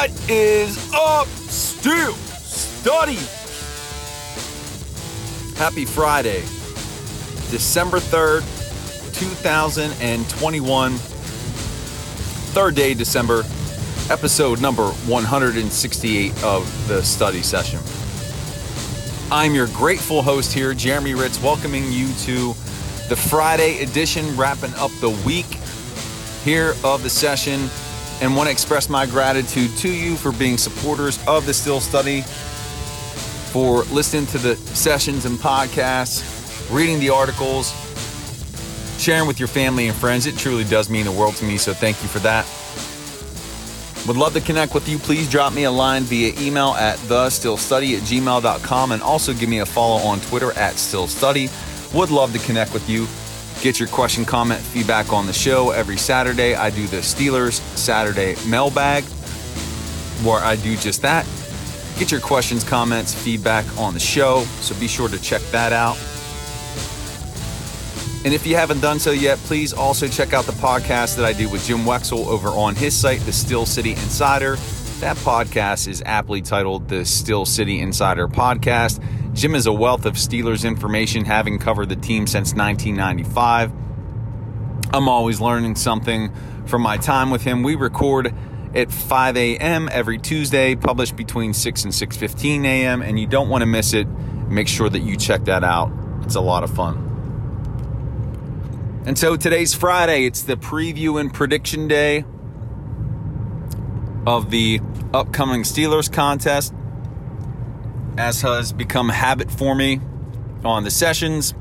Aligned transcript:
What 0.00 0.30
is 0.30 0.78
up, 0.94 1.26
Stu? 1.26 2.12
Study? 2.14 3.18
Happy 5.58 5.84
Friday, 5.84 6.40
December 7.50 7.98
3rd, 7.98 8.40
2021. 9.12 10.92
Third 12.54 12.74
day, 12.74 12.94
December, 12.94 13.44
episode 14.08 14.62
number 14.62 14.88
168 14.88 16.44
of 16.44 16.88
the 16.88 17.02
study 17.02 17.42
session. 17.42 17.80
I'm 19.30 19.54
your 19.54 19.66
grateful 19.66 20.22
host 20.22 20.54
here, 20.54 20.72
Jeremy 20.72 21.12
Ritz, 21.12 21.42
welcoming 21.42 21.92
you 21.92 22.10
to 22.20 22.54
the 23.10 23.16
Friday 23.16 23.82
edition, 23.82 24.34
wrapping 24.34 24.72
up 24.76 24.92
the 25.02 25.10
week 25.26 25.58
here 26.42 26.74
of 26.84 27.02
the 27.02 27.10
session 27.10 27.68
and 28.20 28.36
want 28.36 28.46
to 28.46 28.52
express 28.52 28.88
my 28.88 29.06
gratitude 29.06 29.76
to 29.78 29.90
you 29.90 30.16
for 30.16 30.32
being 30.32 30.58
supporters 30.58 31.18
of 31.26 31.46
the 31.46 31.54
Steel 31.54 31.80
Study, 31.80 32.22
for 33.52 33.82
listening 33.84 34.26
to 34.26 34.38
the 34.38 34.56
sessions 34.56 35.24
and 35.24 35.38
podcasts, 35.38 36.22
reading 36.74 37.00
the 37.00 37.10
articles, 37.10 37.74
sharing 39.00 39.26
with 39.26 39.38
your 39.38 39.48
family 39.48 39.88
and 39.88 39.96
friends. 39.96 40.26
It 40.26 40.36
truly 40.36 40.64
does 40.64 40.90
mean 40.90 41.06
the 41.06 41.12
world 41.12 41.36
to 41.36 41.44
me, 41.44 41.56
so 41.56 41.72
thank 41.72 42.00
you 42.02 42.08
for 42.08 42.18
that. 42.20 42.46
Would 44.06 44.16
love 44.16 44.32
to 44.34 44.40
connect 44.40 44.74
with 44.74 44.88
you. 44.88 44.98
Please 44.98 45.28
drop 45.28 45.52
me 45.52 45.64
a 45.64 45.70
line 45.70 46.02
via 46.04 46.32
email 46.40 46.70
at 46.70 46.98
thesteelstudy 47.00 47.96
at 47.96 48.02
gmail.com 48.02 48.92
and 48.92 49.02
also 49.02 49.34
give 49.34 49.48
me 49.48 49.58
a 49.58 49.66
follow 49.66 50.02
on 50.06 50.20
Twitter 50.20 50.52
at 50.52 50.74
steelstudy. 50.74 51.50
Would 51.94 52.10
love 52.10 52.32
to 52.32 52.38
connect 52.40 52.72
with 52.72 52.88
you. 52.88 53.06
Get 53.60 53.78
your 53.78 53.88
question, 53.88 54.24
comment, 54.24 54.60
feedback 54.60 55.12
on 55.12 55.26
the 55.26 55.34
show 55.34 55.70
every 55.70 55.98
Saturday. 55.98 56.54
I 56.54 56.70
do 56.70 56.86
the 56.86 56.98
Steelers 56.98 57.60
Saturday 57.76 58.34
mailbag 58.48 59.04
where 60.24 60.38
I 60.42 60.56
do 60.56 60.76
just 60.76 61.02
that. 61.02 61.26
Get 61.98 62.10
your 62.10 62.20
questions, 62.20 62.64
comments, 62.64 63.12
feedback 63.12 63.66
on 63.76 63.92
the 63.92 64.00
show. 64.00 64.44
So 64.60 64.74
be 64.80 64.88
sure 64.88 65.08
to 65.08 65.20
check 65.20 65.42
that 65.50 65.74
out. 65.74 65.96
And 68.24 68.34
if 68.34 68.46
you 68.46 68.56
haven't 68.56 68.80
done 68.80 68.98
so 68.98 69.10
yet, 69.10 69.38
please 69.40 69.72
also 69.72 70.08
check 70.08 70.32
out 70.32 70.44
the 70.44 70.52
podcast 70.52 71.16
that 71.16 71.24
I 71.24 71.32
do 71.32 71.48
with 71.48 71.66
Jim 71.66 71.80
Wexell 71.80 72.26
over 72.26 72.48
on 72.48 72.74
his 72.74 72.94
site, 72.94 73.20
The 73.20 73.32
Steel 73.32 73.66
City 73.66 73.92
Insider. 73.92 74.56
That 75.00 75.16
podcast 75.18 75.88
is 75.88 76.02
aptly 76.04 76.42
titled 76.42 76.88
The 76.88 77.04
Steel 77.04 77.46
City 77.46 77.80
Insider 77.80 78.28
Podcast. 78.28 79.02
Jim 79.32 79.54
is 79.54 79.66
a 79.66 79.72
wealth 79.72 80.06
of 80.06 80.14
Steelers 80.14 80.66
information, 80.66 81.24
having 81.24 81.58
covered 81.58 81.88
the 81.88 81.96
team 81.96 82.26
since 82.26 82.52
1995. 82.54 83.72
I'm 84.92 85.08
always 85.08 85.40
learning 85.40 85.76
something 85.76 86.32
from 86.66 86.82
my 86.82 86.96
time 86.96 87.30
with 87.30 87.42
him. 87.42 87.62
We 87.62 87.76
record 87.76 88.34
at 88.74 88.90
5 88.90 89.36
a.m. 89.36 89.88
every 89.90 90.18
Tuesday, 90.18 90.74
published 90.74 91.16
between 91.16 91.54
6 91.54 91.84
and 91.84 91.92
6:15 91.92 92.64
a.m. 92.64 93.02
and 93.02 93.18
you 93.18 93.26
don't 93.26 93.48
want 93.48 93.62
to 93.62 93.66
miss 93.66 93.94
it. 93.94 94.08
Make 94.48 94.68
sure 94.68 94.88
that 94.88 95.00
you 95.00 95.16
check 95.16 95.44
that 95.44 95.62
out. 95.62 95.92
It's 96.22 96.34
a 96.34 96.40
lot 96.40 96.64
of 96.64 96.70
fun. 96.70 97.06
And 99.06 99.18
so 99.18 99.36
today's 99.36 99.74
Friday, 99.74 100.26
it's 100.26 100.42
the 100.42 100.56
preview 100.56 101.20
and 101.20 101.32
prediction 101.32 101.88
day 101.88 102.24
of 104.26 104.50
the 104.50 104.80
upcoming 105.14 105.62
Steelers 105.62 106.12
contest, 106.12 106.74
as 108.16 108.42
has 108.42 108.72
become 108.72 109.08
habit 109.08 109.50
for 109.50 109.74
me 109.74 110.00
on 110.64 110.84
the 110.84 110.90
sessions. 110.90 111.54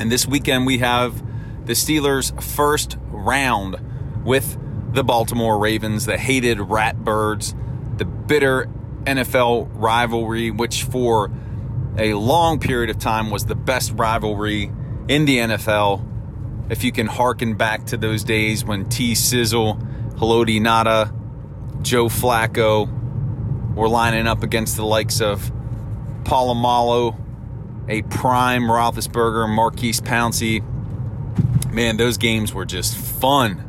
And 0.00 0.10
this 0.10 0.26
weekend, 0.26 0.66
we 0.66 0.78
have 0.78 1.22
the 1.66 1.74
Steelers' 1.74 2.42
first 2.42 2.98
round 3.08 3.76
with 4.24 4.58
the 4.92 5.04
Baltimore 5.04 5.58
Ravens, 5.58 6.06
the 6.06 6.16
hated 6.16 6.58
Ratbirds, 6.58 7.54
the 7.98 8.04
bitter 8.04 8.68
NFL 9.04 9.70
rivalry, 9.74 10.50
which 10.50 10.84
for 10.84 11.30
a 11.96 12.14
long 12.14 12.58
period 12.58 12.90
of 12.90 12.98
time 12.98 13.30
was 13.30 13.46
the 13.46 13.54
best 13.54 13.92
rivalry 13.92 14.72
in 15.08 15.24
the 15.26 15.38
NFL. 15.38 16.04
If 16.70 16.82
you 16.82 16.92
can 16.92 17.06
harken 17.06 17.54
back 17.54 17.86
to 17.86 17.96
those 17.96 18.24
days 18.24 18.64
when 18.64 18.88
T 18.88 19.14
Sizzle, 19.14 19.76
Haloti 20.16 20.60
Ngata, 20.60 21.82
Joe 21.82 22.06
Flacco 22.06 22.88
were 23.74 23.88
lining 23.88 24.26
up 24.26 24.42
against 24.42 24.76
the 24.76 24.84
likes 24.84 25.20
of 25.20 25.50
Polamalu, 26.24 27.18
a 27.88 28.02
prime 28.02 28.62
Roethlisberger, 28.62 29.48
Maurkice 29.48 30.00
Pouncey. 30.00 30.62
Man, 31.72 31.96
those 31.96 32.16
games 32.16 32.54
were 32.54 32.64
just 32.64 32.96
fun. 32.96 33.62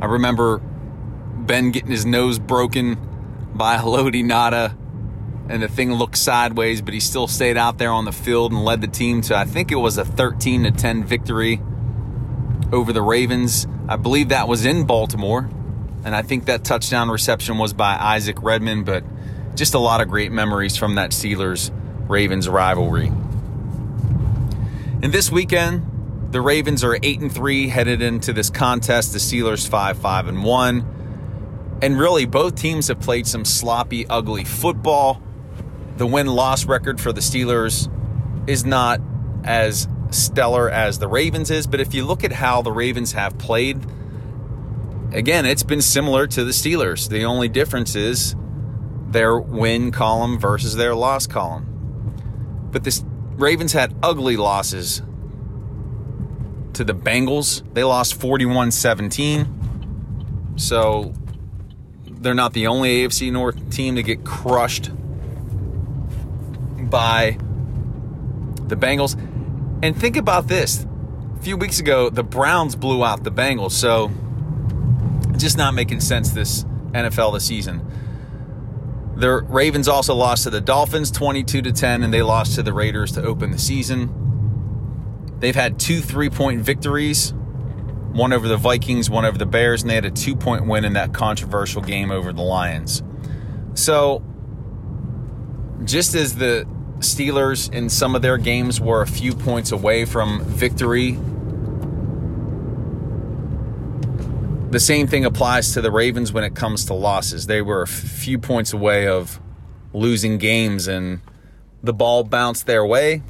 I 0.00 0.06
remember 0.06 0.58
Ben 0.58 1.72
getting 1.72 1.90
his 1.90 2.06
nose 2.06 2.38
broken 2.38 2.98
by 3.54 3.76
Haloti 3.78 4.24
Ngata, 4.24 4.76
and 5.48 5.62
the 5.62 5.68
thing 5.68 5.92
looked 5.92 6.16
sideways, 6.16 6.80
but 6.80 6.94
he 6.94 7.00
still 7.00 7.26
stayed 7.26 7.56
out 7.56 7.78
there 7.78 7.90
on 7.90 8.04
the 8.04 8.12
field 8.12 8.52
and 8.52 8.64
led 8.64 8.80
the 8.80 8.88
team 8.88 9.20
to 9.22 9.36
I 9.36 9.44
think 9.44 9.72
it 9.72 9.76
was 9.76 9.98
a 9.98 10.04
13 10.04 10.64
to 10.64 10.70
10 10.70 11.04
victory 11.04 11.60
over 12.72 12.92
the 12.92 13.02
Ravens. 13.02 13.66
I 13.88 13.96
believe 13.96 14.28
that 14.28 14.46
was 14.46 14.64
in 14.64 14.84
Baltimore, 14.86 15.50
and 16.04 16.14
I 16.14 16.22
think 16.22 16.46
that 16.46 16.64
touchdown 16.64 17.10
reception 17.10 17.58
was 17.58 17.72
by 17.72 17.96
Isaac 17.96 18.42
Redman, 18.42 18.84
but 18.84 19.04
just 19.54 19.74
a 19.74 19.78
lot 19.78 20.00
of 20.00 20.08
great 20.08 20.32
memories 20.32 20.76
from 20.76 20.94
that 20.94 21.10
Steelers 21.10 21.70
Ravens 22.08 22.48
rivalry. 22.48 23.08
And 25.02 25.12
this 25.12 25.30
weekend, 25.30 25.86
the 26.30 26.40
Ravens 26.40 26.84
are 26.84 26.98
8 27.02 27.20
and 27.20 27.32
3 27.32 27.68
headed 27.68 28.02
into 28.02 28.32
this 28.32 28.50
contest, 28.50 29.12
the 29.12 29.18
Steelers 29.18 29.68
5 29.68 29.98
5 29.98 30.28
and 30.28 30.44
1. 30.44 31.78
And 31.82 31.98
really 31.98 32.26
both 32.26 32.54
teams 32.54 32.88
have 32.88 33.00
played 33.00 33.26
some 33.26 33.44
sloppy, 33.44 34.06
ugly 34.06 34.44
football. 34.44 35.22
The 35.96 36.06
win-loss 36.06 36.66
record 36.66 37.00
for 37.00 37.12
the 37.12 37.20
Steelers 37.20 37.90
is 38.48 38.64
not 38.64 39.00
as 39.44 39.88
stellar 40.10 40.70
as 40.70 40.98
the 40.98 41.08
Ravens 41.08 41.50
is, 41.50 41.66
but 41.66 41.80
if 41.80 41.94
you 41.94 42.04
look 42.04 42.24
at 42.24 42.32
how 42.32 42.62
the 42.62 42.72
Ravens 42.72 43.12
have 43.12 43.38
played, 43.38 43.80
again, 45.12 45.46
it's 45.46 45.62
been 45.62 45.82
similar 45.82 46.26
to 46.26 46.44
the 46.44 46.52
Steelers. 46.52 47.08
The 47.08 47.24
only 47.24 47.48
difference 47.48 47.94
is 47.94 48.34
their 49.08 49.38
win 49.38 49.90
column 49.90 50.38
versus 50.38 50.76
their 50.76 50.94
loss 50.94 51.26
column. 51.26 52.68
But 52.70 52.84
the 52.84 53.04
Ravens 53.36 53.72
had 53.72 53.94
ugly 54.02 54.36
losses 54.36 55.02
to 56.74 56.84
the 56.84 56.94
Bengals. 56.94 57.62
They 57.74 57.84
lost 57.84 58.14
41 58.20 58.70
17. 58.70 60.54
So 60.56 61.12
they're 62.06 62.34
not 62.34 62.52
the 62.52 62.66
only 62.66 63.04
AFC 63.04 63.32
North 63.32 63.70
team 63.70 63.96
to 63.96 64.02
get 64.02 64.24
crushed 64.24 64.90
by 66.88 67.38
the 68.68 68.76
Bengals. 68.76 69.18
And 69.82 69.96
think 69.96 70.16
about 70.16 70.48
this. 70.48 70.86
A 71.38 71.42
few 71.42 71.56
weeks 71.56 71.80
ago, 71.80 72.10
the 72.10 72.22
Browns 72.22 72.76
blew 72.76 73.02
out 73.04 73.24
the 73.24 73.32
Bengals. 73.32 73.72
So 73.72 74.10
just 75.40 75.56
not 75.56 75.74
making 75.74 76.00
sense 76.00 76.30
this 76.30 76.64
NFL 76.92 77.34
this 77.34 77.46
season. 77.46 77.86
The 79.16 79.42
Ravens 79.42 79.86
also 79.86 80.14
lost 80.14 80.44
to 80.44 80.50
the 80.50 80.60
Dolphins 80.60 81.10
22 81.10 81.62
to 81.62 81.72
10 81.72 82.02
and 82.02 82.12
they 82.12 82.22
lost 82.22 82.54
to 82.54 82.62
the 82.62 82.72
Raiders 82.72 83.12
to 83.12 83.22
open 83.22 83.50
the 83.50 83.58
season. 83.58 84.16
They've 85.40 85.54
had 85.54 85.78
two 85.78 86.00
three-point 86.00 86.62
victories, 86.62 87.32
one 88.12 88.32
over 88.32 88.48
the 88.48 88.56
Vikings, 88.56 89.10
one 89.10 89.24
over 89.24 89.38
the 89.38 89.46
Bears, 89.46 89.82
and 89.82 89.90
they 89.90 89.94
had 89.94 90.04
a 90.04 90.10
two-point 90.10 90.66
win 90.66 90.84
in 90.84 90.94
that 90.94 91.12
controversial 91.12 91.82
game 91.82 92.10
over 92.10 92.32
the 92.32 92.42
Lions. 92.42 93.02
So, 93.74 94.22
just 95.84 96.14
as 96.14 96.36
the 96.36 96.66
Steelers 96.98 97.72
in 97.72 97.88
some 97.88 98.14
of 98.14 98.20
their 98.20 98.36
games 98.36 98.80
were 98.80 99.00
a 99.00 99.06
few 99.06 99.34
points 99.34 99.72
away 99.72 100.04
from 100.04 100.44
victory 100.44 101.18
The 104.70 104.78
same 104.78 105.08
thing 105.08 105.24
applies 105.24 105.72
to 105.72 105.80
the 105.80 105.90
Ravens 105.90 106.32
when 106.32 106.44
it 106.44 106.54
comes 106.54 106.84
to 106.86 106.94
losses. 106.94 107.46
They 107.46 107.60
were 107.60 107.82
a 107.82 107.88
few 107.88 108.38
points 108.38 108.72
away 108.72 109.08
of 109.08 109.40
losing 109.92 110.38
games, 110.38 110.86
and 110.86 111.20
the 111.82 111.92
ball 111.92 112.22
bounced 112.22 112.66
their 112.66 112.86
way, 112.86 113.22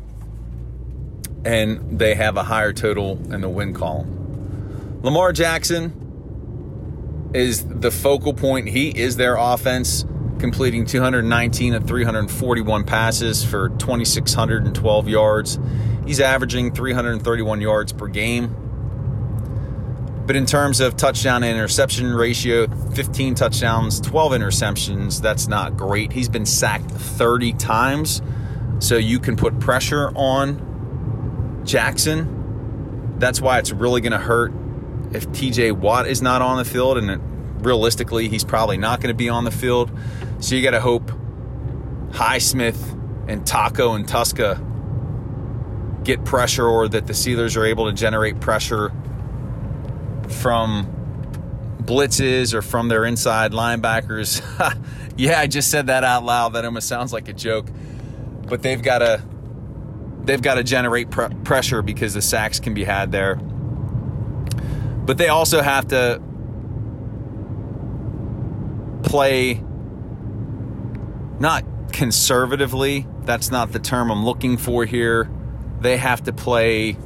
and 1.43 1.99
they 1.99 2.15
have 2.15 2.37
a 2.37 2.43
higher 2.43 2.75
total 2.75 3.13
in 3.33 3.41
the 3.41 3.49
win 3.49 3.73
column. 3.73 5.01
Lamar 5.03 5.33
Jackson 5.33 7.31
is 7.33 7.65
the 7.65 7.91
focal 7.91 8.35
point. 8.35 8.69
He 8.69 8.91
is 8.91 9.17
their 9.17 9.37
offense, 9.37 10.05
completing 10.39 10.85
219 10.85 11.73
of 11.73 11.87
341 11.87 12.85
passes 12.85 13.43
for 13.43 13.71
2,612 13.71 15.09
yards. 15.09 15.59
He's 16.05 16.21
averaging 16.21 16.75
331 16.75 17.63
yards 17.63 17.95
per 17.95 18.09
game. 18.09 18.55
But 20.31 20.37
in 20.37 20.47
terms 20.47 20.79
of 20.79 20.97
touchdown 20.97 21.43
and 21.43 21.57
interception 21.57 22.15
ratio, 22.15 22.69
15 22.95 23.35
touchdowns, 23.35 24.01
12 24.01 24.31
interceptions, 24.31 25.21
that's 25.21 25.49
not 25.49 25.77
great. 25.77 26.13
He's 26.13 26.29
been 26.29 26.47
sacked 26.47 26.89
30 26.89 27.55
times. 27.55 28.23
So 28.79 28.97
you 28.97 29.19
can 29.19 29.35
put 29.35 29.59
pressure 29.59 30.13
on 30.15 31.65
Jackson. 31.65 33.17
That's 33.19 33.41
why 33.41 33.59
it's 33.59 33.73
really 33.73 34.01
going 34.01 34.13
to 34.13 34.19
hurt 34.19 34.53
if 35.11 35.27
TJ 35.31 35.73
Watt 35.73 36.07
is 36.07 36.23
not 36.23 36.43
on 36.43 36.59
the 36.59 36.65
field. 36.65 36.97
And 36.97 37.67
realistically, 37.67 38.29
he's 38.29 38.45
probably 38.45 38.77
not 38.77 39.01
going 39.01 39.13
to 39.13 39.19
be 39.19 39.29
on 39.29 39.43
the 39.43 39.51
field. 39.51 39.91
So 40.39 40.55
you 40.55 40.63
got 40.63 40.71
to 40.71 40.81
hope 40.81 41.11
Highsmith 42.11 42.79
and 43.29 43.45
Taco 43.45 43.95
and 43.95 44.07
Tuszka 44.07 44.65
get 46.05 46.25
pressure 46.25 46.69
or 46.69 46.87
that 46.87 47.09
the 47.09 47.15
Steelers 47.15 47.57
are 47.57 47.65
able 47.67 47.87
to 47.87 47.93
generate 47.93 48.39
pressure 48.39 48.93
from 50.31 50.87
blitzes 51.83 52.55
or 52.55 52.63
from 52.63 52.89
their 52.89 53.05
inside 53.05 53.53
linebackers. 53.53 54.43
yeah, 55.17 55.41
I 55.41 55.47
just 55.47 55.71
said 55.71 55.89
that 55.89 56.05
out 56.05 56.25
loud. 56.25 56.51
That 56.51 56.65
almost 56.65 56.89
sounds 56.89 57.13
like 57.13 57.29
a 57.29 57.33
joke. 57.33 57.67
But 58.47 58.63
they've 58.63 58.83
got 58.83 58.99
to 58.99 59.23
they've 60.25 60.43
got 60.43 60.55
to 60.55 60.65
generate 60.65 61.11
pr- 61.11 61.35
pressure 61.45 61.83
because 61.83 62.15
the 62.15 62.23
sacks 62.23 62.61
can 62.61 62.75
be 62.75 62.85
had 62.85 63.13
there. 63.13 63.37
But 63.37 65.19
they 65.19 65.29
also 65.29 65.63
have 65.63 65.89
to 65.89 66.23
play 69.03 69.63
not 71.41 71.65
conservatively. 71.93 73.07
That's 73.23 73.51
not 73.51 73.73
the 73.73 73.79
term 73.79 74.11
I'm 74.11 74.25
looking 74.25 74.57
for 74.57 74.85
here. 74.85 75.29
They 75.81 75.97
have 75.97 76.23
to 76.25 76.33
play 76.33 76.97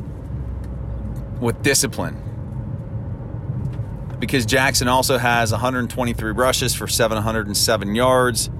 with 1.40 1.62
discipline. 1.62 2.20
Because 4.18 4.46
Jackson 4.46 4.88
also 4.88 5.18
has 5.18 5.50
123 5.52 6.32
rushes 6.32 6.74
for 6.74 6.86
707 6.86 7.94
yards. 7.94 8.50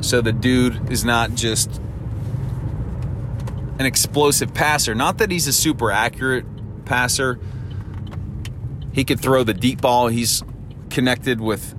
So 0.00 0.20
the 0.20 0.32
dude 0.32 0.90
is 0.90 1.04
not 1.04 1.34
just 1.34 1.80
an 3.78 3.86
explosive 3.86 4.52
passer. 4.52 4.94
Not 4.94 5.18
that 5.18 5.30
he's 5.30 5.46
a 5.46 5.52
super 5.52 5.90
accurate 5.90 6.44
passer. 6.84 7.38
He 8.92 9.04
could 9.04 9.20
throw 9.20 9.44
the 9.44 9.54
deep 9.54 9.80
ball. 9.80 10.08
He's 10.08 10.42
connected 10.90 11.40
with 11.40 11.74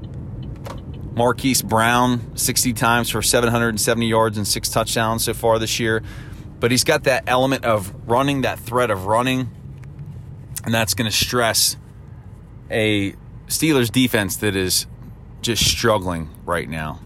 Marquise 1.13 1.61
Brown 1.61 2.35
60 2.37 2.73
times 2.73 3.09
for 3.09 3.21
770 3.21 4.07
yards 4.07 4.37
and 4.37 4.47
six 4.47 4.69
touchdowns 4.69 5.25
so 5.25 5.33
far 5.33 5.59
this 5.59 5.79
year. 5.79 6.01
But 6.59 6.71
he's 6.71 6.83
got 6.83 7.03
that 7.03 7.25
element 7.27 7.65
of 7.65 7.93
running, 8.09 8.41
that 8.41 8.59
threat 8.59 8.91
of 8.91 9.05
running, 9.05 9.49
and 10.63 10.73
that's 10.73 10.93
going 10.93 11.09
to 11.09 11.15
stress 11.15 11.75
a 12.71 13.13
Steelers 13.47 13.91
defense 13.91 14.37
that 14.37 14.55
is 14.55 14.87
just 15.41 15.63
struggling 15.65 16.29
right 16.45 16.69
now. 16.69 16.99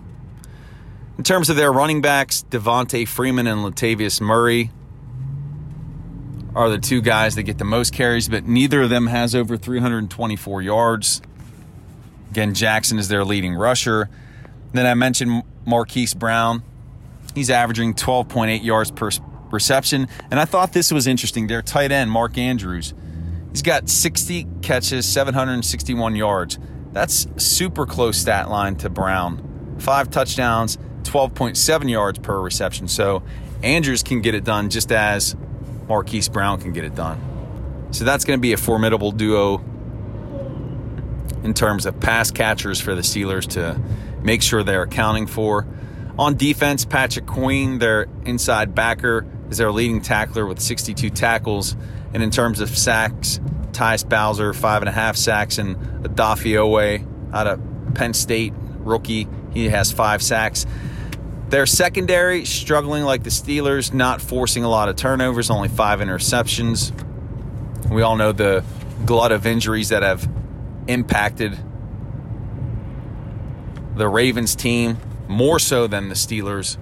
In 1.17 1.23
terms 1.23 1.50
of 1.50 1.56
their 1.56 1.71
running 1.71 2.01
backs, 2.01 2.45
Devonta 2.50 3.07
Freeman 3.07 3.47
and 3.47 3.62
Latavius 3.62 4.19
Murray 4.19 4.71
are 6.53 6.69
the 6.69 6.77
two 6.77 7.01
guys 7.01 7.35
that 7.35 7.44
get 7.44 7.57
the 7.57 7.65
most 7.65 7.94
carries, 7.94 8.29
but 8.29 8.45
neither 8.45 8.81
of 8.81 8.89
them 8.89 9.07
has 9.07 9.33
over 9.33 9.57
324 9.57 10.62
yards. 10.62 11.21
Again, 12.31 12.53
Jackson 12.53 13.00
is 13.00 13.07
their 13.07 13.23
leading 13.23 13.56
rusher. 13.56 14.09
Then 14.73 14.85
I 14.85 14.94
mentioned 14.94 15.44
Marquise 15.65 16.13
Brown. 16.13 16.63
He's 17.33 17.50
averaging 17.50 17.94
12.8 17.94 18.63
yards 18.63 18.91
per 18.91 19.09
reception. 19.51 20.07
And 20.31 20.39
I 20.39 20.45
thought 20.45 20.73
this 20.73 20.91
was 20.91 21.07
interesting. 21.07 21.47
Their 21.47 21.62
tight 21.62 21.91
end, 21.91 22.12
Mark 22.12 22.38
Andrews, 22.38 22.94
he's 23.56 23.62
got 23.62 23.88
60 23.88 24.46
catches, 24.62 25.06
761 25.07 26.18
yards. 26.18 26.60
That's 26.92 27.25
super 27.38 27.86
close 27.86 28.18
stat 28.18 28.50
line 28.50 28.75
to 28.78 28.90
Brown. 28.90 29.78
Five 29.80 30.10
touchdowns, 30.10 30.78
12.7 31.04 31.90
yards 31.90 32.19
per 32.19 32.38
reception. 32.38 32.90
So 32.90 33.24
Andrews 33.63 34.04
can 34.04 34.19
get 34.19 34.36
it 34.36 34.44
done 34.44 34.69
just 34.69 34.92
as 34.92 35.38
Marquise 35.88 36.28
Brown 36.28 36.60
can 36.60 36.74
get 36.74 36.84
it 36.84 36.96
done. 36.96 37.88
So 37.92 38.04
that's 38.04 38.25
going 38.25 38.38
to 38.38 38.42
be 38.42 38.52
a 38.52 38.57
formidable 38.57 39.13
duo 39.13 39.63
in 41.46 41.54
terms 41.54 41.86
of 41.86 41.98
pass 42.01 42.31
catchers 42.31 42.81
for 42.81 42.94
the 42.94 43.04
Steelers 43.04 43.48
to 43.51 43.80
make 44.22 44.42
sure 44.42 44.63
they're 44.63 44.84
accounting 44.84 45.28
for. 45.28 45.66
On 46.19 46.36
defense, 46.36 46.84
Patrick 46.84 47.25
Queen, 47.25 47.80
their 47.80 48.08
inside 48.25 48.75
backer, 48.75 49.25
is 49.50 49.60
their 49.60 49.72
leading 49.72 50.01
tackler 50.01 50.46
with 50.46 50.60
62 50.60 51.10
tackles. 51.10 51.78
And 52.15 52.23
in 52.23 52.31
terms 52.31 52.62
of 52.62 52.69
sacks, 52.69 53.41
Tyus 53.73 54.07
Bowser, 54.07 54.53
five 54.53 54.81
and 54.81 54.88
a 54.88 54.91
half 54.94 55.17
sacks, 55.17 55.57
and 55.57 55.75
Odafe 55.75 56.56
Oweh 56.56 57.06
out 57.33 57.45
of 57.45 57.59
Penn 57.94 58.13
State, 58.13 58.53
rookie, 58.77 59.27
he 59.53 59.67
has 59.67 59.91
five 59.91 60.23
sacks. 60.23 60.65
Their 61.50 61.65
secondary 61.65 62.45
struggling 62.45 63.03
like 63.03 63.23
the 63.23 63.31
Steelers, 63.31 63.94
not 63.94 64.21
forcing 64.21 64.63
a 64.63 64.69
lot 64.69 64.88
of 64.88 64.95
turnovers, 64.95 65.50
only 65.50 65.67
five 65.67 66.00
interceptions. 66.00 66.94
We 67.89 68.01
all 68.01 68.15
know 68.15 68.31
the 68.31 68.63
glut 69.06 69.33
of 69.33 69.45
injuries 69.45 69.89
that 69.89 70.01
have 70.01 70.25
impacted 70.88 71.59
the 73.97 74.07
Ravens 74.07 74.56
team 74.56 75.00
more 75.27 75.59
so 75.59 75.85
than 75.88 76.07
the 76.07 76.15
Steelers. 76.15 76.77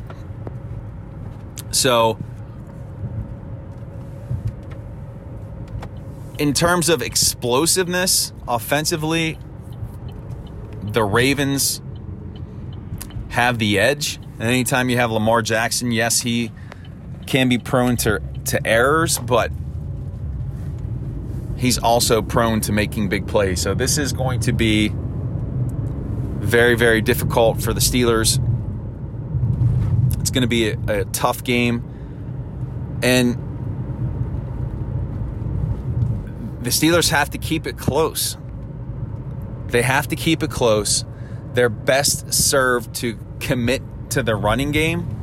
So, 1.72 2.20
in 6.44 6.52
terms 6.52 6.90
of 6.90 7.02
explosiveness 7.02 8.34
offensively, 8.50 9.40
the 10.82 11.02
Ravens 11.02 11.82
have 13.30 13.60
the 13.60 13.80
edge. 13.80 14.18
And 14.18 14.44
anytime 14.44 14.90
you 14.90 14.98
have 14.98 15.10
Lamar 15.10 15.42
Jackson, 15.42 15.94
yes, 15.94 16.20
he 16.20 16.52
can 17.28 17.48
be 17.48 17.58
prone 17.58 17.96
to, 17.96 18.22
to 18.48 18.68
errors, 18.68 19.20
but 19.20 19.54
he's 21.56 21.78
also 21.78 22.22
prone 22.22 22.60
to 22.60 22.74
making 22.74 23.08
big 23.08 23.26
plays. 23.26 23.62
So 23.62 23.74
this 23.74 23.98
is 23.98 24.12
going 24.12 24.42
to 24.42 24.52
be 24.52 24.92
very, 24.94 26.76
very 26.76 27.00
difficult 27.00 27.62
for 27.62 27.72
the 27.72 27.80
Steelers. 27.80 28.38
It's 30.20 30.30
going 30.30 30.42
to 30.42 30.48
be 30.50 30.72
a, 30.72 30.78
a 30.90 31.06
tough 31.06 31.42
game. 31.46 31.82
And 33.02 33.53
the 36.64 36.70
Steelers 36.70 37.10
have 37.10 37.30
to 37.32 37.38
keep 37.38 37.68
it 37.68 37.78
close. 37.78 38.38
They 39.68 39.82
have 39.82 40.08
to 40.10 40.16
keep 40.16 40.44
it 40.44 40.52
close. 40.52 41.06
They're 41.54 41.70
best 41.70 42.34
served 42.34 42.96
to 42.96 43.18
commit 43.40 43.82
to 44.12 44.24
the 44.24 44.36
running 44.36 44.72
game 44.72 45.14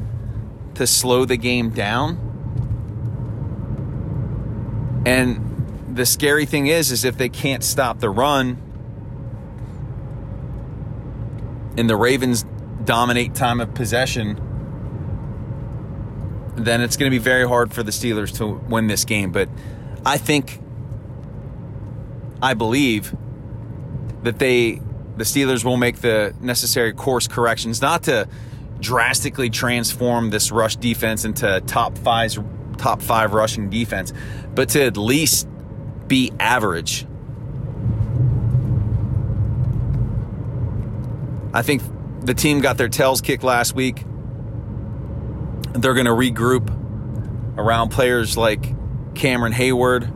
to 0.75 0.87
slow 0.87 1.25
the 1.25 1.37
game 1.37 1.71
down. 1.71 2.29
And 5.07 5.97
the 5.97 6.07
scary 6.07 6.47
thing 6.47 6.67
is 6.67 6.91
is 6.91 7.05
if 7.05 7.17
they 7.17 7.29
can't 7.29 7.65
stop 7.65 8.01
the 8.01 8.11
run 8.11 8.59
and 11.77 11.89
the 11.89 11.97
Ravens 11.97 12.45
dominate 12.85 13.35
time 13.35 13.61
of 13.61 13.75
possession, 13.75 14.41
then 16.57 16.81
it's 16.81 16.97
going 16.97 17.11
to 17.11 17.15
be 17.15 17.23
very 17.23 17.47
hard 17.47 17.73
for 17.73 17.83
the 17.83 17.91
Steelers 17.91 18.37
to 18.39 18.47
win 18.47 18.87
this 18.87 19.05
game. 19.05 19.33
But 19.33 19.49
I 20.05 20.19
think, 20.19 20.60
I 22.43 22.55
believe 22.55 23.15
that 24.23 24.39
they, 24.39 24.81
the 25.17 25.25
Steelers 25.25 25.65
will 25.65 25.77
make 25.77 26.01
the 26.01 26.35
necessary 26.41 26.93
course 26.93 27.29
corrections, 27.29 27.81
not 27.81 28.05
to 28.05 28.29
drastically 28.81 29.51
transform 29.51 30.31
this 30.31 30.51
rush 30.51 30.77
defense 30.77 31.25
into 31.25 31.61
top 31.67 31.99
five, 31.99 32.37
top 32.79 33.03
five 33.03 33.35
rushing 33.35 33.69
defense, 33.69 34.13
but 34.55 34.71
to 34.71 34.83
at 34.83 34.97
least 34.97 35.47
be 36.07 36.33
average. 36.41 37.07
I 41.53 41.63
think 41.63 41.83
the 42.23 42.35
team 42.35 42.61
got 42.61 42.79
their 42.79 42.89
tails 42.89 43.21
kicked 43.21 43.43
last 43.43 43.75
week. 43.75 44.05
They're 45.73 45.95
going 45.95 46.07
to 46.07 46.13
regroup 46.13 46.77
around 47.59 47.91
players 47.91 48.37
like 48.37 48.75
Cameron 49.15 49.53
Heyward. 49.53 50.11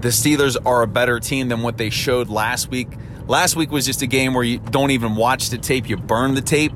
The 0.00 0.08
Steelers 0.08 0.56
are 0.64 0.80
a 0.80 0.86
better 0.86 1.20
team 1.20 1.48
than 1.48 1.60
what 1.60 1.76
they 1.76 1.90
showed 1.90 2.30
last 2.30 2.70
week. 2.70 2.88
Last 3.26 3.54
week 3.54 3.70
was 3.70 3.84
just 3.84 4.00
a 4.00 4.06
game 4.06 4.32
where 4.32 4.42
you 4.42 4.58
don't 4.58 4.92
even 4.92 5.14
watch 5.14 5.50
the 5.50 5.58
tape, 5.58 5.90
you 5.90 5.98
burn 5.98 6.34
the 6.34 6.40
tape. 6.40 6.72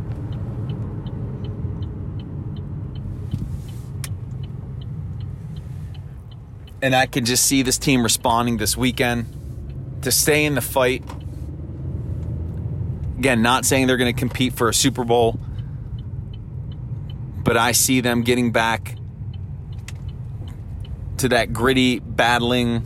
And 6.83 6.95
I 6.95 7.07
can 7.07 7.25
just 7.25 7.47
see 7.47 7.63
this 7.63 7.79
team 7.79 8.03
responding 8.03 8.59
this 8.59 8.77
weekend 8.77 10.03
to 10.03 10.13
stay 10.13 10.45
in 10.45 10.55
the 10.55 10.61
fight. 10.61 11.03
Again, 13.17 13.41
not 13.41 13.65
saying 13.65 13.87
they're 13.87 13.97
going 13.97 14.15
to 14.15 14.19
compete 14.19 14.53
for 14.53 14.69
a 14.69 14.75
Super 14.75 15.03
Bowl, 15.03 15.41
but 17.43 17.57
I 17.57 17.73
see 17.73 18.03
them 18.03 18.21
getting 18.21 18.53
back 18.53 18.97
to 21.17 21.31
that 21.31 21.55
gritty, 21.55 22.01
battling, 22.01 22.85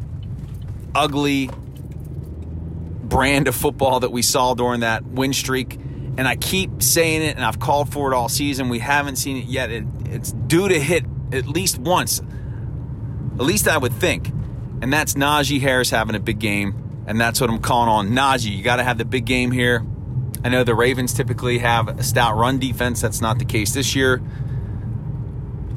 ugly 0.99 1.50
brand 3.05 3.49
of 3.49 3.55
football 3.55 4.00
that 4.00 4.12
we 4.12 4.23
saw 4.23 4.55
during 4.55 4.81
that 4.81 5.05
win 5.05 5.33
streak. 5.33 5.75
And 5.75 6.26
I 6.26 6.37
keep 6.37 6.83
saying 6.83 7.23
it, 7.23 7.37
and 7.37 7.45
I've 7.45 7.61
called 7.61 7.93
for 7.93 8.12
it 8.12 8.17
all 8.17 8.28
season. 8.28 8.69
We 8.69 8.81
haven't 8.81 9.17
seen 9.17 9.37
it 9.37 9.45
yet. 9.45 9.71
It, 9.71 9.85
it's 10.07 10.33
due 10.33 10.69
to 10.69 10.78
hit 10.78 11.05
at 11.33 11.47
least 11.47 11.78
once 11.78 12.21
at 13.38 13.45
least 13.45 13.69
I 13.69 13.78
would 13.78 13.93
think. 13.93 14.28
and 14.81 14.93
that's 14.93 15.14
Najee 15.14 15.61
Harris 15.61 15.90
having 15.90 16.14
a 16.14 16.21
big 16.21 16.38
game, 16.38 17.05
and 17.07 17.21
that's 17.21 17.40
what 17.40 17.50
I'm 17.50 17.61
calling 17.61 17.88
on. 17.88 18.11
Najee, 18.11 18.57
you 18.57 18.62
got 18.62 18.76
to 18.76 18.85
have 18.85 18.99
the 18.99 19.05
big 19.05 19.25
game 19.25 19.50
here. 19.50 19.85
I 20.45 20.50
know 20.50 20.62
the 20.62 20.75
Ravens 20.75 21.12
typically 21.14 21.59
have 21.59 21.88
a 21.88 22.02
stout 22.02 22.37
run 22.37 22.59
defense. 22.59 23.00
That's 23.00 23.21
not 23.21 23.40
the 23.40 23.45
case 23.45 23.75
this 23.75 23.97
year. 23.97 24.23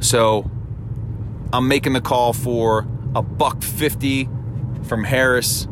So 0.01 0.49
I'm 1.51 1.67
making 1.67 1.93
the 1.93 2.01
call 2.01 2.33
for 2.33 2.87
a 3.15 3.23
buck 3.23 3.63
50 3.63 4.29
from 4.91 5.05
Harris, 5.05 5.69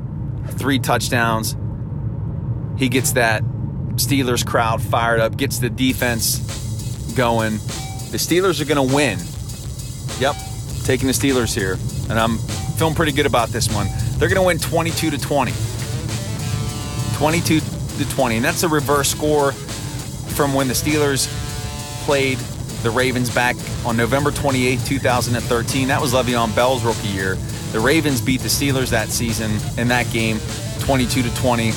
three 0.51 0.79
touchdowns. 0.79 1.57
He 2.77 2.87
gets 2.87 3.11
that 3.11 3.43
Steelers 3.95 4.45
crowd 4.45 4.81
fired 4.81 5.19
up, 5.19 5.35
gets 5.35 5.59
the 5.59 5.69
defense 5.69 6.39
going. 7.17 7.57
The 8.11 8.17
Steelers 8.17 8.61
are 8.61 8.65
going 8.65 8.87
to 8.87 8.95
win. 8.95 9.19
Yep, 10.21 10.35
taking 10.85 11.07
the 11.07 11.13
Steelers 11.13 11.53
here. 11.53 11.77
And 12.09 12.17
I'm 12.17 12.37
feeling 12.77 12.95
pretty 12.95 13.11
good 13.11 13.25
about 13.25 13.49
this 13.49 13.69
one. 13.69 13.87
They're 14.17 14.29
going 14.29 14.35
to 14.35 14.41
win 14.41 14.57
22 14.57 15.09
to 15.09 15.17
20. 15.17 15.51
22 17.17 17.59
to 17.59 18.09
20. 18.09 18.37
And 18.37 18.45
that's 18.45 18.63
a 18.63 18.69
reverse 18.69 19.09
score 19.09 19.51
from 19.51 20.53
when 20.53 20.69
the 20.69 20.73
Steelers 20.73 21.27
played 22.05 22.37
the 22.83 22.89
Ravens 22.89 23.29
back 23.29 23.57
on 23.85 23.97
November 23.97 24.31
28, 24.31 24.79
2013. 24.85 25.89
That 25.89 25.99
was 25.99 26.13
Le'Veon 26.13 26.55
Bell's 26.55 26.85
rookie 26.85 27.09
year. 27.09 27.37
The 27.71 27.79
Ravens 27.79 28.19
beat 28.19 28.41
the 28.41 28.47
Steelers 28.47 28.89
that 28.89 29.09
season 29.09 29.51
in 29.77 29.87
that 29.89 30.09
game 30.11 30.39
22 30.79 31.21
to 31.21 31.35
20. 31.35 31.69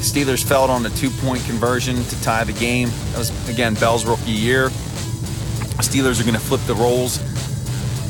Steelers 0.00 0.42
fell 0.42 0.70
on 0.70 0.86
a 0.86 0.90
two-point 0.90 1.44
conversion 1.44 2.02
to 2.04 2.22
tie 2.22 2.44
the 2.44 2.52
game. 2.52 2.88
That 3.10 3.18
was 3.18 3.48
again 3.50 3.74
Bell's 3.74 4.06
rookie 4.06 4.30
year. 4.30 4.70
Steelers 5.82 6.20
are 6.20 6.24
going 6.24 6.34
to 6.34 6.40
flip 6.40 6.60
the 6.62 6.74
roles. 6.74 7.18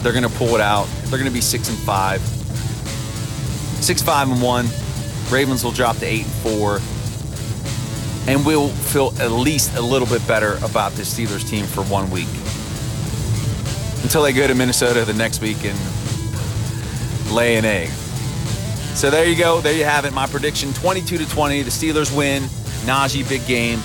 They're 0.02 0.12
going 0.12 0.22
to 0.22 0.36
pull 0.36 0.54
it 0.54 0.60
out. 0.60 0.86
They're 1.04 1.18
going 1.18 1.24
to 1.24 1.34
be 1.34 1.40
six 1.40 1.68
and 1.68 1.78
five. 1.78 2.20
Six, 3.82 4.02
five, 4.02 4.30
and 4.30 4.40
one. 4.40 4.66
Ravens 5.30 5.64
will 5.64 5.72
drop 5.72 5.96
to 5.98 6.06
eight 6.06 6.24
and 6.24 6.32
four. 6.34 6.80
And 8.28 8.46
we'll 8.46 8.68
feel 8.68 9.12
at 9.20 9.32
least 9.32 9.76
a 9.76 9.80
little 9.80 10.06
bit 10.06 10.26
better 10.28 10.58
about 10.64 10.92
this 10.92 11.12
Steelers 11.12 11.48
team 11.48 11.66
for 11.66 11.82
one 11.84 12.10
week. 12.10 12.28
Until 14.02 14.22
they 14.22 14.32
go 14.32 14.46
to 14.46 14.54
Minnesota 14.54 15.04
the 15.04 15.14
next 15.14 15.40
week 15.40 15.64
and 15.64 15.78
lay 17.30 17.56
an 17.56 17.64
egg. 17.64 17.90
So 18.96 19.10
there 19.10 19.26
you 19.26 19.36
go. 19.36 19.60
There 19.60 19.74
you 19.74 19.84
have 19.84 20.04
it. 20.04 20.14
My 20.14 20.26
prediction 20.26 20.72
22 20.72 21.18
to 21.18 21.28
20. 21.28 21.62
The 21.62 21.70
Steelers 21.70 22.16
win. 22.16 22.44
Najee, 22.84 23.28
big 23.28 23.46
game. 23.46 23.80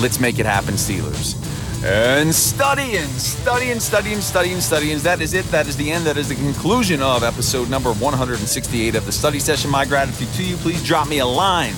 Let's 0.00 0.20
make 0.20 0.38
it 0.38 0.46
happen, 0.46 0.74
Steelers. 0.74 1.40
And 1.84 2.34
studying, 2.34 3.06
studying, 3.18 3.78
studying, 3.78 4.20
studying, 4.20 4.60
studying. 4.60 4.98
That 5.00 5.20
is 5.20 5.34
it. 5.34 5.44
That 5.46 5.66
is 5.66 5.76
the 5.76 5.90
end. 5.90 6.06
That 6.06 6.16
is 6.16 6.28
the 6.30 6.34
conclusion 6.34 7.02
of 7.02 7.22
episode 7.22 7.68
number 7.68 7.92
168 7.92 8.94
of 8.94 9.04
the 9.04 9.12
study 9.12 9.38
session. 9.38 9.70
My 9.70 9.84
gratitude 9.84 10.28
to 10.32 10.44
you. 10.44 10.56
Please 10.56 10.82
drop 10.82 11.08
me 11.08 11.18
a 11.18 11.26
line 11.26 11.74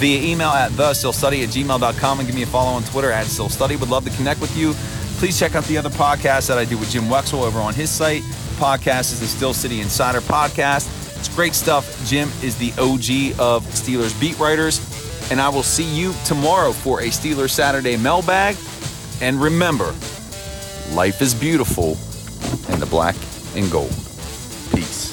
via 0.00 0.22
email 0.22 0.48
at 0.48 0.72
thesteelstudy 0.72 1.44
at 1.44 1.50
gmail.com 1.50 2.18
and 2.18 2.26
give 2.26 2.34
me 2.34 2.42
a 2.42 2.46
follow 2.46 2.72
on 2.72 2.82
Twitter 2.84 3.12
at 3.12 3.26
steelstudy. 3.26 3.78
Would 3.78 3.90
love 3.90 4.04
to 4.04 4.16
connect 4.16 4.40
with 4.40 4.56
you. 4.56 4.72
Please 5.18 5.38
check 5.38 5.54
out 5.54 5.64
the 5.64 5.76
other 5.78 5.90
podcasts 5.90 6.48
that 6.48 6.58
I 6.58 6.64
do 6.64 6.76
with 6.78 6.90
Jim 6.90 7.04
Wexell 7.04 7.42
over 7.42 7.58
on 7.58 7.74
his 7.74 7.90
site. 7.90 8.22
Podcast 8.62 9.12
is 9.12 9.18
the 9.18 9.26
Steel 9.26 9.52
City 9.52 9.80
Insider 9.80 10.20
Podcast. 10.20 10.86
It's 11.18 11.28
great 11.34 11.52
stuff. 11.52 12.00
Jim 12.06 12.28
is 12.44 12.56
the 12.56 12.70
OG 12.78 13.40
of 13.40 13.66
Steelers 13.72 14.18
beat 14.20 14.38
writers. 14.38 14.78
And 15.32 15.40
I 15.40 15.48
will 15.48 15.64
see 15.64 15.82
you 15.82 16.14
tomorrow 16.24 16.70
for 16.70 17.00
a 17.00 17.06
Steelers 17.06 17.50
Saturday 17.50 17.96
mailbag. 17.96 18.54
And 19.20 19.42
remember, 19.42 19.92
life 20.92 21.20
is 21.20 21.34
beautiful 21.34 21.98
in 22.68 22.78
the 22.78 22.86
black 22.88 23.16
and 23.56 23.68
gold. 23.68 23.90
Peace. 24.72 25.11